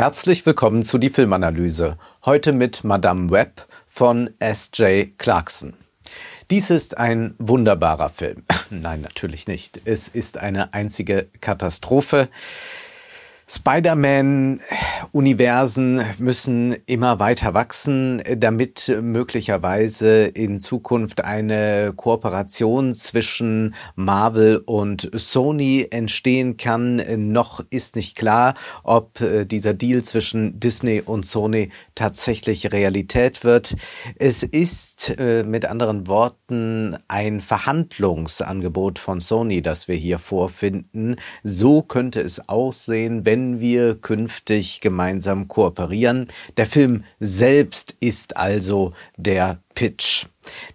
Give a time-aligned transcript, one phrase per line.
[0.00, 1.98] Herzlich willkommen zu die Filmanalyse.
[2.24, 5.18] Heute mit Madame Web von S.J.
[5.18, 5.74] Clarkson.
[6.52, 8.44] Dies ist ein wunderbarer Film.
[8.70, 9.80] Nein, natürlich nicht.
[9.86, 12.28] Es ist eine einzige Katastrophe.
[13.50, 25.86] Spider-Man-Universen müssen immer weiter wachsen, damit möglicherweise in Zukunft eine Kooperation zwischen Marvel und Sony
[25.90, 27.02] entstehen kann.
[27.32, 28.52] Noch ist nicht klar,
[28.82, 33.76] ob äh, dieser Deal zwischen Disney und Sony tatsächlich Realität wird.
[34.18, 41.16] Es ist äh, mit anderen Worten ein Verhandlungsangebot von Sony, das wir hier vorfinden.
[41.44, 46.26] So könnte es aussehen, wenn wenn wir künftig gemeinsam kooperieren.
[46.56, 50.26] Der Film selbst ist also der Pitch.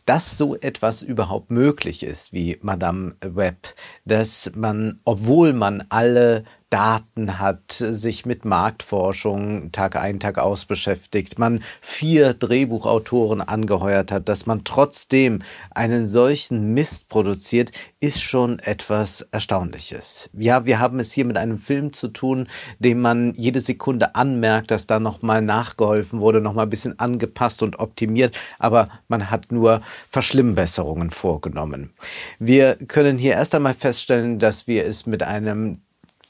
[0.05, 7.37] Dass so etwas überhaupt möglich ist wie Madame Web, dass man, obwohl man alle Daten
[7.37, 14.47] hat, sich mit Marktforschung Tag ein, Tag aus beschäftigt, man vier Drehbuchautoren angeheuert hat, dass
[14.47, 20.31] man trotzdem einen solchen Mist produziert, ist schon etwas Erstaunliches.
[20.33, 22.47] Ja, wir haben es hier mit einem Film zu tun,
[22.79, 27.77] dem man jede Sekunde anmerkt, dass da nochmal nachgeholfen wurde, nochmal ein bisschen angepasst und
[27.77, 31.91] optimiert, aber man hat nur Verschlimmbesserungen vorgenommen.
[32.39, 35.79] Wir können hier erst einmal feststellen, dass wir es mit einem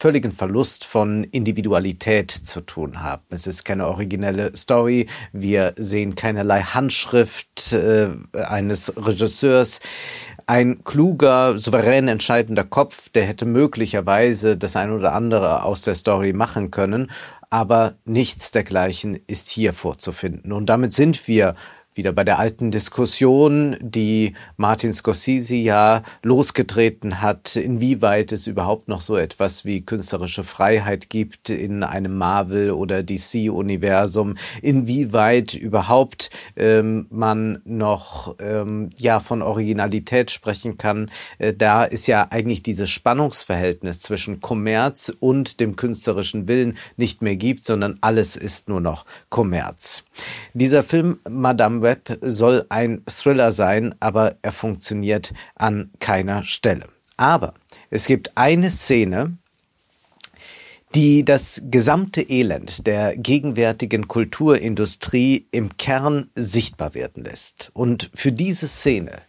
[0.04, 3.24] völligen Verlust von Individualität zu tun haben.
[3.30, 5.08] Es ist keine originelle Story.
[5.32, 9.80] Wir sehen keinerlei Handschrift äh, eines Regisseurs.
[10.46, 16.34] Ein kluger, souverän entscheidender Kopf, der hätte möglicherweise das ein oder andere aus der Story
[16.34, 17.10] machen können,
[17.50, 20.52] aber nichts dergleichen ist hier vorzufinden.
[20.52, 21.56] Und damit sind wir
[21.96, 29.02] wieder bei der alten Diskussion, die Martin Scorsese ja losgetreten hat, inwieweit es überhaupt noch
[29.02, 37.62] so etwas wie künstlerische Freiheit gibt in einem Marvel- oder DC-Universum, inwieweit überhaupt ähm, man
[37.66, 41.12] noch ähm, ja von Originalität sprechen kann.
[41.38, 47.36] Äh, da ist ja eigentlich dieses Spannungsverhältnis zwischen Kommerz und dem künstlerischen Willen nicht mehr
[47.36, 50.06] gibt, sondern alles ist nur noch Kommerz.
[50.54, 56.88] Dieser Film Madame Web soll ein Thriller sein, aber er funktioniert an keiner Stelle.
[57.18, 57.54] Aber
[57.92, 59.38] es gibt eine Szene,
[60.96, 67.72] die das gesamte Elend der gegenwärtigen Kulturindustrie im Kern sichtbar werden lässt.
[67.74, 69.22] Und für diese Szene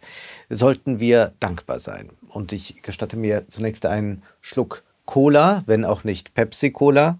[0.49, 2.11] sollten wir dankbar sein.
[2.29, 7.19] Und ich gestatte mir zunächst einen Schluck Cola, wenn auch nicht Pepsi-Cola,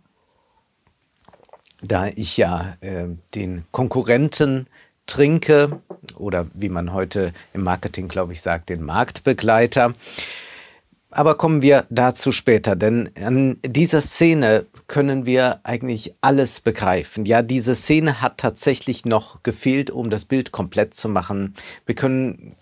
[1.82, 4.68] da ich ja äh, den Konkurrenten
[5.08, 5.82] trinke
[6.18, 9.94] oder wie man heute im Marketing, glaube ich, sagt, den Marktbegleiter.
[11.12, 17.26] Aber kommen wir dazu später, denn an dieser Szene können wir eigentlich alles begreifen.
[17.26, 21.54] Ja, diese Szene hat tatsächlich noch gefehlt, um das Bild komplett zu machen.
[21.86, 22.56] Wir können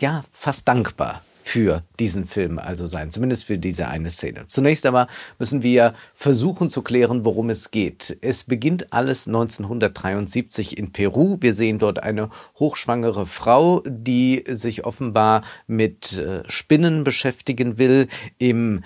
[0.00, 1.22] ja fast dankbar
[1.54, 4.46] für diesen Film also sein, zumindest für diese eine Szene.
[4.48, 5.06] Zunächst einmal
[5.38, 8.18] müssen wir versuchen zu klären, worum es geht.
[8.22, 11.36] Es beginnt alles 1973 in Peru.
[11.38, 12.28] Wir sehen dort eine
[12.58, 18.80] hochschwangere Frau, die sich offenbar mit äh, Spinnen beschäftigen will im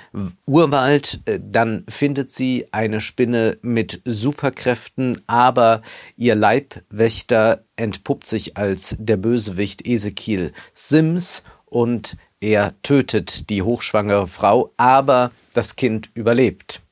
[0.44, 1.22] Urwald.
[1.24, 5.80] Äh, dann findet sie eine Spinne mit Superkräften, aber
[6.18, 14.72] ihr Leibwächter entpuppt sich als der Bösewicht Ezekiel Sims und er tötet die hochschwangere Frau,
[14.76, 16.82] aber das Kind überlebt.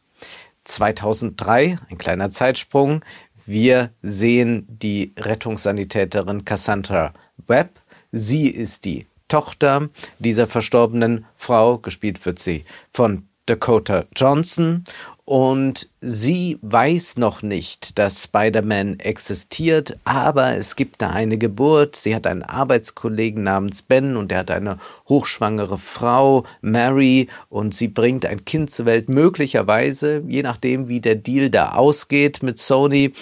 [0.64, 3.04] 2003, ein kleiner Zeitsprung,
[3.44, 7.14] wir sehen die Rettungssanitäterin Cassandra
[7.46, 7.80] Webb.
[8.10, 14.84] Sie ist die Tochter dieser verstorbenen Frau, gespielt wird sie von Dakota Johnson
[15.26, 21.96] und sie weiß noch nicht, dass Spider-Man existiert, aber es gibt da eine Geburt.
[21.96, 24.78] Sie hat einen Arbeitskollegen namens Ben und der hat eine
[25.08, 29.08] hochschwangere Frau, Mary, und sie bringt ein Kind zur Welt.
[29.08, 33.12] Möglicherweise, je nachdem, wie der Deal da ausgeht mit Sony,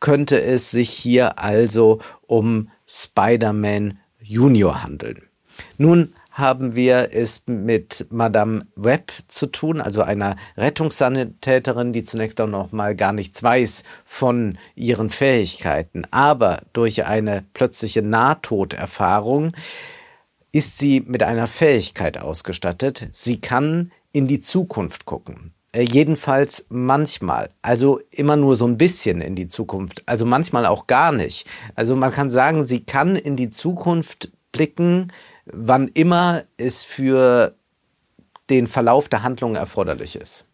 [0.00, 5.24] könnte es sich hier also um Spider-Man Junior handeln.
[5.76, 12.48] Nun haben wir es mit Madame Webb zu tun, also einer Rettungssanitäterin, die zunächst auch
[12.48, 16.04] noch mal gar nichts weiß von ihren Fähigkeiten.
[16.10, 19.52] Aber durch eine plötzliche Nahtoderfahrung
[20.52, 23.08] ist sie mit einer Fähigkeit ausgestattet.
[23.12, 25.52] Sie kann in die Zukunft gucken.
[25.72, 30.86] Äh, jedenfalls manchmal, also immer nur so ein bisschen in die Zukunft, also manchmal auch
[30.86, 31.46] gar nicht.
[31.76, 35.12] Also man kann sagen, sie kann in die Zukunft blicken,
[35.52, 37.54] wann immer es für
[38.48, 40.46] den Verlauf der Handlung erforderlich ist.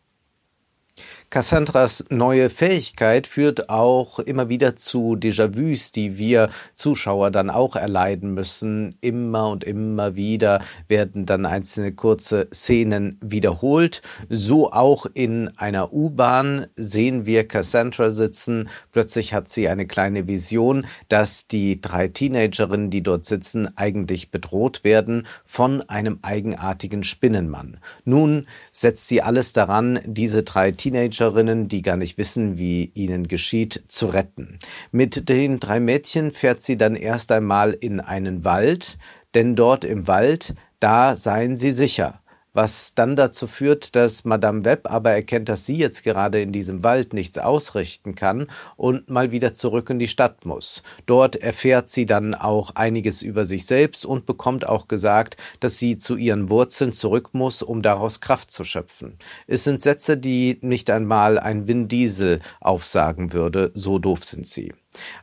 [1.29, 8.33] Cassandras neue Fähigkeit führt auch immer wieder zu Déjà-vus, die wir Zuschauer dann auch erleiden
[8.33, 8.97] müssen.
[9.01, 14.03] Immer und immer wieder werden dann einzelne kurze Szenen wiederholt.
[14.29, 18.69] So auch in einer U-Bahn sehen wir Cassandra sitzen.
[18.93, 24.85] Plötzlich hat sie eine kleine Vision, dass die drei Teenagerinnen, die dort sitzen, eigentlich bedroht
[24.85, 27.79] werden von einem eigenartigen Spinnenmann.
[28.05, 30.71] Nun setzt sie alles daran, diese drei
[31.17, 34.59] Teenagerinnen, die gar nicht wissen, wie ihnen geschieht, zu retten.
[34.93, 38.99] Mit den drei Mädchen fährt sie dann erst einmal in einen Wald,
[39.35, 42.21] denn dort im Wald, da seien sie sicher
[42.57, 46.83] was dann dazu führt, dass Madame Webb aber erkennt, dass sie jetzt gerade in diesem
[46.83, 50.83] Wald nichts ausrichten kann und mal wieder zurück in die Stadt muss.
[51.05, 55.99] Dort erfährt sie dann auch einiges über sich selbst und bekommt auch gesagt, dass sie
[55.99, 59.19] zu ihren Wurzeln zurück muss, um daraus Kraft zu schöpfen.
[59.47, 64.73] Es sind Sätze, die nicht einmal ein Vin Diesel aufsagen würde, so doof sind sie.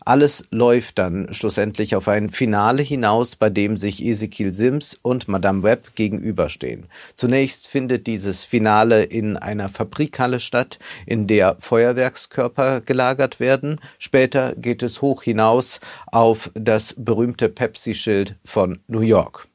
[0.01, 5.63] Alles läuft dann schlussendlich auf ein Finale hinaus, bei dem sich Ezekiel Sims und Madame
[5.63, 6.87] Webb gegenüberstehen.
[7.15, 13.79] Zunächst findet dieses Finale in einer Fabrikhalle statt, in der Feuerwerkskörper gelagert werden.
[13.99, 19.47] Später geht es hoch hinaus auf das berühmte Pepsi-Schild von New York.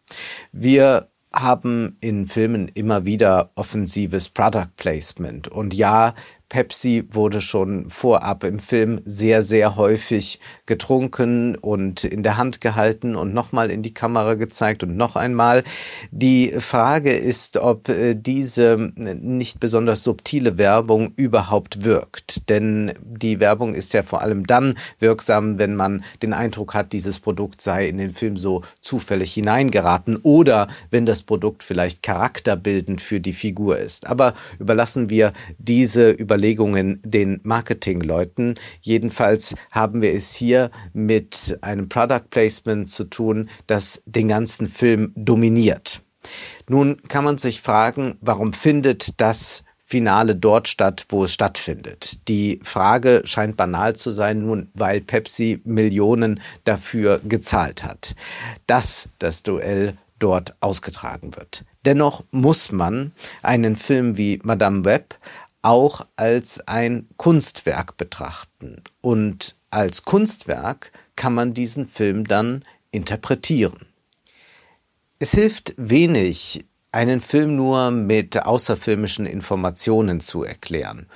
[0.52, 5.48] Wir haben in Filmen immer wieder offensives Product Placement.
[5.48, 6.14] Und ja,
[6.48, 13.16] Pepsi wurde schon vorab im Film sehr, sehr häufig getrunken und in der Hand gehalten
[13.16, 15.62] und nochmal in die Kamera gezeigt und noch einmal.
[16.10, 22.48] Die Frage ist, ob äh, diese nicht besonders subtile Werbung überhaupt wirkt.
[22.48, 27.18] Denn die Werbung ist ja vor allem dann wirksam, wenn man den Eindruck hat, dieses
[27.18, 33.20] Produkt sei in den Film so zufällig hineingeraten oder wenn das Produkt vielleicht charakterbildend für
[33.20, 34.06] die Figur ist.
[34.06, 38.54] Aber überlassen wir diese über Überlegungen den Marketingleuten.
[38.80, 45.12] Jedenfalls haben wir es hier mit einem Product Placement zu tun, das den ganzen Film
[45.16, 46.02] dominiert.
[46.68, 52.28] Nun kann man sich fragen, warum findet das Finale dort statt, wo es stattfindet.
[52.28, 58.14] Die Frage scheint banal zu sein, nun, weil Pepsi Millionen dafür gezahlt hat,
[58.66, 61.64] dass das Duell dort ausgetragen wird.
[61.84, 63.12] Dennoch muss man
[63.42, 65.18] einen Film wie Madame Web
[65.68, 68.82] auch als ein Kunstwerk betrachten.
[69.02, 73.84] Und als Kunstwerk kann man diesen Film dann interpretieren.
[75.18, 81.06] Es hilft wenig, einen Film nur mit außerfilmischen Informationen zu erklären.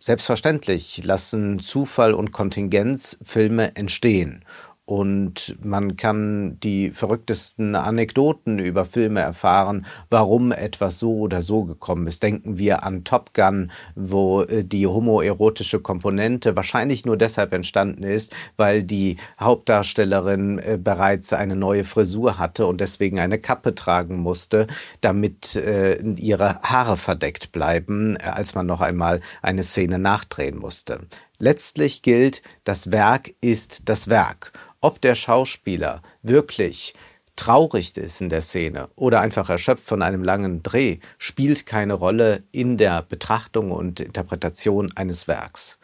[0.00, 4.44] Selbstverständlich lassen Zufall und Kontingenz Filme entstehen
[4.84, 12.08] und man kann die verrücktesten Anekdoten über Filme erfahren, warum etwas so oder so gekommen
[12.08, 12.22] ist.
[12.22, 18.34] Denken wir an Top Gun, wo äh, die homoerotische Komponente wahrscheinlich nur deshalb entstanden ist,
[18.56, 24.66] weil die Hauptdarstellerin äh, bereits eine neue Frisur hatte und deswegen eine Kappe tragen musste,
[25.00, 30.98] damit äh, ihre Haare verdeckt bleiben, als man noch einmal eine Szene nachdrehen musste.
[31.44, 34.52] Letztlich gilt, das Werk ist das Werk
[34.82, 36.92] ob der Schauspieler wirklich
[37.36, 42.42] traurig ist in der Szene oder einfach erschöpft von einem langen Dreh, spielt keine Rolle
[42.52, 45.78] in der Betrachtung und Interpretation eines Werks.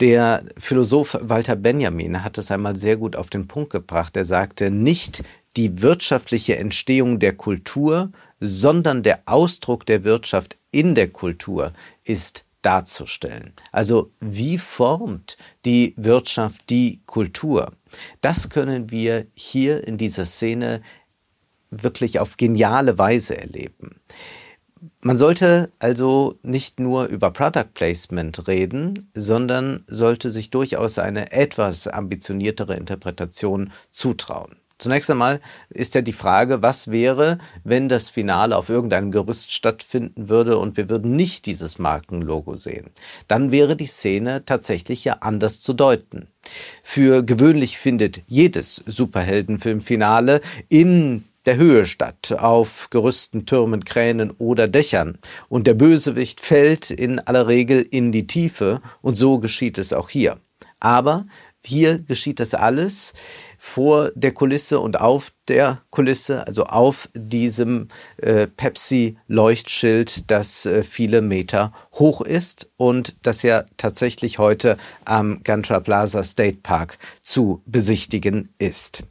[0.00, 4.16] Der Philosoph Walter Benjamin hat es einmal sehr gut auf den Punkt gebracht.
[4.16, 5.22] Er sagte, nicht
[5.56, 8.10] die wirtschaftliche Entstehung der Kultur,
[8.40, 11.72] sondern der Ausdruck der Wirtschaft in der Kultur
[12.02, 13.52] ist darzustellen.
[13.72, 17.72] Also wie formt die Wirtschaft die Kultur?
[18.20, 20.80] Das können wir hier in dieser Szene
[21.70, 24.00] wirklich auf geniale Weise erleben.
[25.00, 31.86] Man sollte also nicht nur über Product Placement reden, sondern sollte sich durchaus eine etwas
[31.86, 34.56] ambitioniertere Interpretation zutrauen.
[34.84, 40.28] Zunächst einmal ist ja die Frage, was wäre, wenn das Finale auf irgendeinem Gerüst stattfinden
[40.28, 42.90] würde und wir würden nicht dieses Markenlogo sehen.
[43.26, 46.28] Dann wäre die Szene tatsächlich ja anders zu deuten.
[46.82, 55.16] Für gewöhnlich findet jedes Superheldenfilmfinale in der Höhe statt, auf Gerüsten, Türmen, Kränen oder Dächern.
[55.48, 60.10] Und der Bösewicht fällt in aller Regel in die Tiefe und so geschieht es auch
[60.10, 60.36] hier.
[60.78, 61.24] Aber
[61.66, 63.14] hier geschieht das alles
[63.66, 71.22] vor der Kulisse und auf der Kulisse, also auf diesem äh, Pepsi-Leuchtschild, das äh, viele
[71.22, 78.50] Meter hoch ist und das ja tatsächlich heute am Gantra Plaza State Park zu besichtigen
[78.58, 79.04] ist.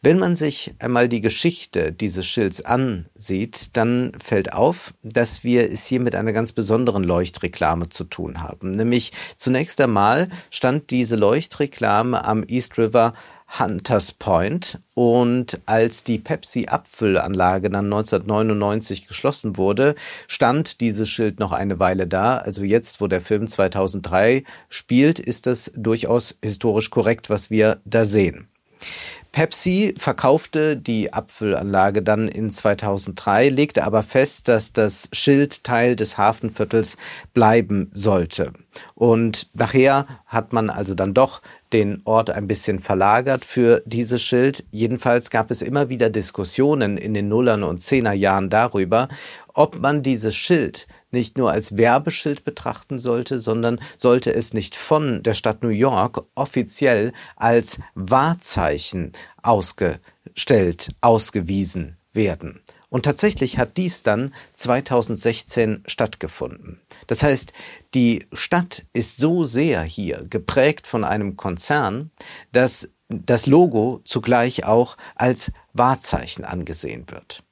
[0.00, 5.86] Wenn man sich einmal die Geschichte dieses Schilds ansieht, dann fällt auf, dass wir es
[5.86, 8.72] hier mit einer ganz besonderen Leuchtreklame zu tun haben.
[8.72, 13.14] Nämlich zunächst einmal stand diese Leuchtreklame am East River
[13.58, 19.94] Hunters Point und als die Pepsi-Abfüllanlage dann 1999 geschlossen wurde,
[20.26, 22.38] stand dieses Schild noch eine Weile da.
[22.38, 28.04] Also jetzt, wo der Film 2003 spielt, ist das durchaus historisch korrekt, was wir da
[28.04, 28.48] sehen.
[29.34, 36.16] Pepsi verkaufte die Abfüllanlage dann in 2003, legte aber fest, dass das Schild Teil des
[36.16, 36.96] Hafenviertels
[37.32, 38.52] bleiben sollte.
[38.94, 41.42] Und nachher hat man also dann doch
[41.74, 44.64] den Ort ein bisschen verlagert für dieses Schild.
[44.70, 49.08] Jedenfalls gab es immer wieder Diskussionen in den Nullern und Zehnerjahren darüber,
[49.52, 55.24] ob man dieses Schild nicht nur als Werbeschild betrachten sollte, sondern sollte es nicht von
[55.24, 59.12] der Stadt New York offiziell als Wahrzeichen
[59.42, 62.60] ausgestellt, ausgewiesen werden.
[62.94, 66.80] Und tatsächlich hat dies dann 2016 stattgefunden.
[67.08, 67.52] Das heißt,
[67.92, 72.12] die Stadt ist so sehr hier geprägt von einem Konzern,
[72.52, 77.42] dass das Logo zugleich auch als Wahrzeichen angesehen wird.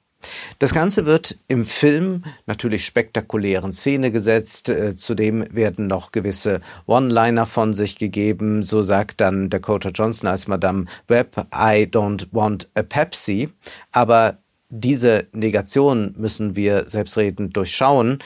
[0.59, 4.69] Das Ganze wird im Film natürlich spektakulären Szene gesetzt.
[4.69, 8.63] Äh, zudem werden noch gewisse One-Liner von sich gegeben.
[8.63, 13.49] So sagt dann Dakota Johnson als Madame Webb, I don't want a Pepsi.
[13.91, 14.37] Aber
[14.75, 18.17] diese Negation müssen wir selbstredend durchschauen.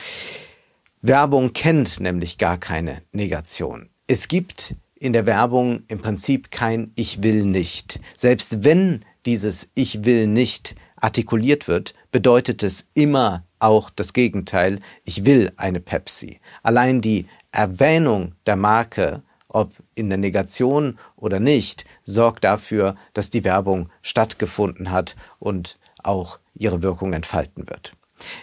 [1.02, 3.90] Werbung kennt nämlich gar keine Negation.
[4.08, 8.00] Es gibt in der Werbung im Prinzip kein Ich will nicht.
[8.16, 14.80] Selbst wenn dieses Ich will nicht artikuliert wird, bedeutet es immer auch das Gegenteil.
[15.04, 16.40] Ich will eine Pepsi.
[16.64, 23.44] Allein die Erwähnung der Marke, ob in der Negation oder nicht, sorgt dafür, dass die
[23.44, 25.78] Werbung stattgefunden hat und
[26.08, 27.94] auch ihre Wirkung entfalten wird.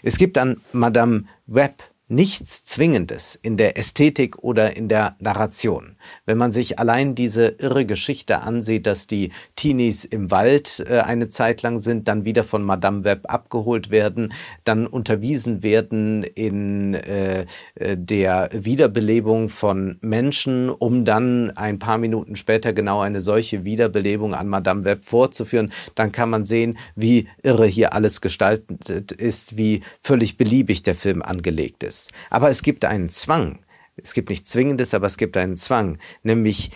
[0.03, 5.97] Es gibt an Madame Webb nichts Zwingendes in der Ästhetik oder in der Narration.
[6.27, 11.31] Wenn man sich allein diese irre Geschichte ansieht, dass die Teenies im Wald äh, eine
[11.31, 14.35] Zeit lang sind, dann wieder von Madame Webb abgeholt werden,
[14.65, 22.37] dann unterwiesen werden in äh, äh, der Wiederbelebung von Menschen, um dann ein paar Minuten
[22.37, 27.67] später genau eine solche Wiederbelebung an Madame Webb vorzuführen, dann kann man sehen, wie irre
[27.67, 32.13] hier alles gestaltet ist, wie völlig beliebig der Film angelegt ist ist.
[32.31, 33.61] Aber es gibt einen Zwang.
[33.97, 35.99] Es gibt nicht Zwingendes, aber es gibt einen Zwang.
[36.23, 36.71] Nämlich,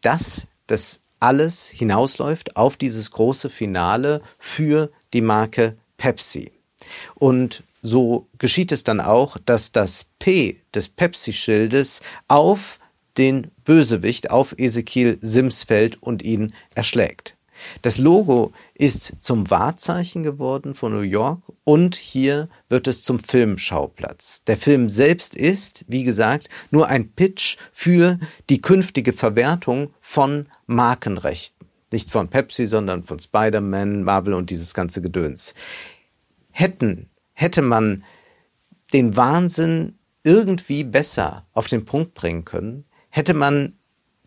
[0.00, 6.52] dass das alles hinausläuft auf dieses große Finale für die Marke Pepsi.
[7.14, 12.78] Und so geschieht es dann auch, dass das P des Pepsi-Schildes auf
[13.16, 17.35] den Bösewicht, auf Ezekiel Sims fällt und ihn erschlägt.
[17.82, 24.42] Das Logo ist zum Wahrzeichen geworden von New York und hier wird es zum Filmschauplatz.
[24.44, 31.66] Der Film selbst ist, wie gesagt, nur ein Pitch für die künftige Verwertung von Markenrechten.
[31.92, 35.54] Nicht von Pepsi, sondern von Spider-Man, Marvel und dieses ganze Gedöns.
[36.50, 38.04] Hätten, hätte man
[38.92, 43.78] den Wahnsinn irgendwie besser auf den Punkt bringen können, hätte man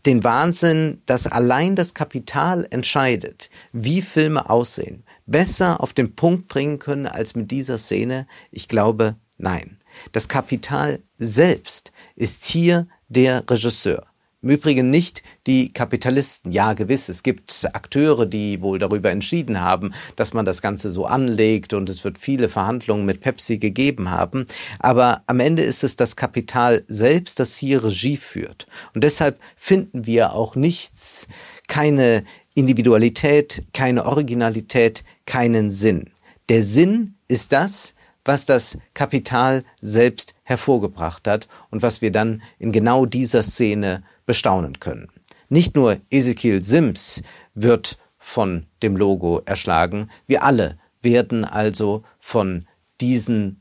[0.05, 6.79] den Wahnsinn, dass allein das Kapital entscheidet, wie Filme aussehen, besser auf den Punkt bringen
[6.79, 8.27] können als mit dieser Szene?
[8.51, 9.79] Ich glaube, nein.
[10.11, 14.08] Das Kapital selbst ist hier der Regisseur.
[14.41, 16.53] Im Übrigen nicht die Kapitalisten.
[16.53, 21.05] Ja, gewiss, es gibt Akteure, die wohl darüber entschieden haben, dass man das Ganze so
[21.05, 24.45] anlegt und es wird viele Verhandlungen mit Pepsi gegeben haben.
[24.79, 28.65] Aber am Ende ist es das Kapital selbst, das hier Regie führt.
[28.93, 31.27] Und deshalb finden wir auch nichts,
[31.67, 36.11] keine Individualität, keine Originalität, keinen Sinn.
[36.47, 37.93] Der Sinn ist das,
[38.23, 44.79] was das Kapital selbst hervorgebracht hat und was wir dann in genau dieser Szene bestaunen
[44.79, 45.07] können.
[45.49, 47.23] Nicht nur Ezekiel Sims
[47.55, 52.67] wird von dem Logo erschlagen, wir alle werden also von
[53.01, 53.59] diesen,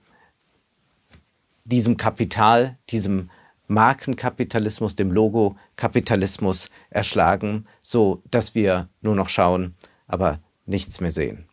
[1.64, 3.30] diesem Kapital, diesem
[3.66, 9.75] Markenkapitalismus, dem Logo-Kapitalismus erschlagen, so dass wir nur noch schauen,
[10.06, 11.48] aber nichts mehr sehen.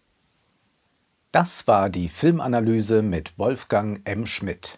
[1.31, 4.25] Das war die Filmanalyse mit Wolfgang M.
[4.25, 4.77] Schmidt.